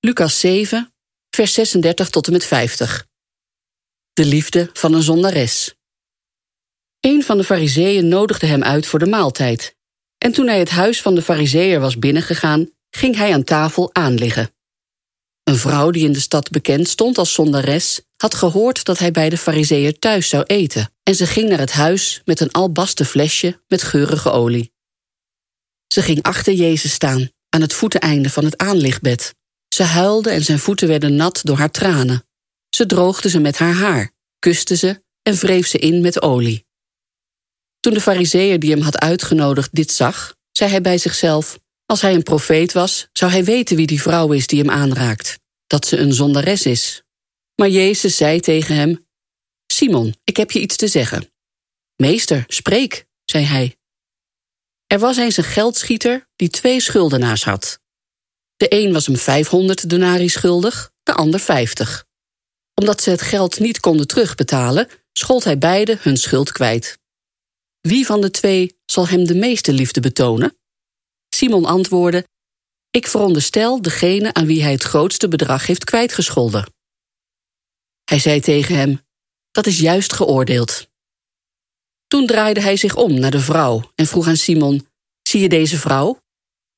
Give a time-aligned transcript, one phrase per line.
[0.00, 0.92] Lucas 7,
[1.30, 3.06] vers 36 tot en met 50.
[4.12, 5.74] De liefde van een zondares.
[7.00, 9.76] Een van de fariseeën nodigde hem uit voor de maaltijd.
[10.18, 14.54] En toen hij het huis van de fariseer was binnengegaan, ging hij aan tafel aanliggen.
[15.42, 19.28] Een vrouw die in de stad bekend stond als zondares, had gehoord dat hij bij
[19.28, 23.60] de fariseer thuis zou eten, en ze ging naar het huis met een albasten flesje
[23.66, 24.72] met geurige olie.
[25.86, 29.36] Ze ging achter Jezus staan, aan het voeteneinde van het aanlichtbed.
[29.78, 32.24] Ze huilde en zijn voeten werden nat door haar tranen.
[32.68, 36.66] Ze droogde ze met haar haar, kuste ze en wreef ze in met olie.
[37.80, 42.14] Toen de fariseer die hem had uitgenodigd dit zag, zei hij bij zichzelf: Als hij
[42.14, 45.96] een profeet was, zou hij weten wie die vrouw is die hem aanraakt, dat ze
[45.96, 47.02] een zondares is.
[47.54, 49.06] Maar Jezus zei tegen hem:
[49.66, 51.32] Simon, ik heb je iets te zeggen.
[51.96, 53.78] Meester, spreek, zei hij.
[54.86, 57.80] Er was eens een geldschieter die twee schuldenaars had.
[58.58, 62.06] De een was hem 500 denari schuldig, de ander 50.
[62.74, 66.98] Omdat ze het geld niet konden terugbetalen, schold hij beide hun schuld kwijt.
[67.80, 70.58] Wie van de twee zal hem de meeste liefde betonen?
[71.28, 72.28] Simon antwoordde:
[72.90, 76.72] Ik veronderstel degene aan wie hij het grootste bedrag heeft kwijtgescholden.
[78.04, 79.00] Hij zei tegen hem:
[79.50, 80.88] Dat is juist geoordeeld.
[82.06, 84.88] Toen draaide hij zich om naar de vrouw en vroeg aan Simon:
[85.22, 86.20] Zie je deze vrouw?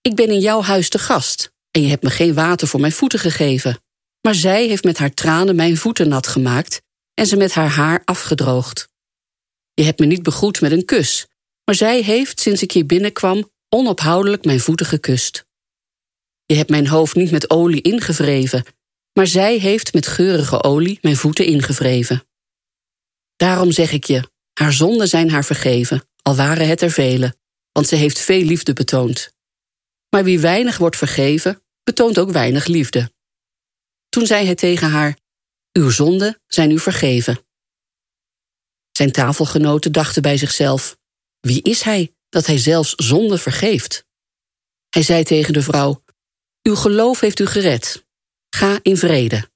[0.00, 2.92] Ik ben in jouw huis te gast en je hebt me geen water voor mijn
[2.92, 3.82] voeten gegeven.
[4.20, 6.82] Maar zij heeft met haar tranen mijn voeten nat gemaakt
[7.14, 8.88] en ze met haar haar afgedroogd.
[9.74, 11.26] Je hebt me niet begroet met een kus,
[11.64, 15.46] maar zij heeft, sinds ik hier binnenkwam, onophoudelijk mijn voeten gekust.
[16.44, 18.64] Je hebt mijn hoofd niet met olie ingevreven,
[19.12, 22.26] maar zij heeft met geurige olie mijn voeten ingevreven.
[23.36, 27.36] Daarom zeg ik je, haar zonden zijn haar vergeven, al waren het er vele,
[27.72, 29.32] want ze heeft veel liefde betoond.
[30.14, 33.12] Maar wie weinig wordt vergeven, betoont ook weinig liefde.
[34.08, 35.18] Toen zei hij tegen haar:
[35.72, 37.46] Uw zonden zijn u vergeven.
[38.90, 40.98] Zijn tafelgenoten dachten bij zichzelf:
[41.40, 44.06] Wie is hij dat hij zelfs zonde vergeeft?
[44.88, 46.04] Hij zei tegen de vrouw:
[46.62, 48.06] Uw geloof heeft u gered.
[48.50, 49.50] Ga in vrede.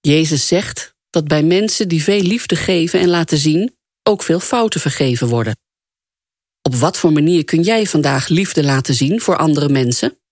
[0.00, 4.80] Jezus zegt dat bij mensen die veel liefde geven en laten zien, ook veel fouten
[4.80, 5.58] vergeven worden.
[6.68, 10.18] Op wat voor manier kun jij vandaag liefde laten zien voor andere mensen?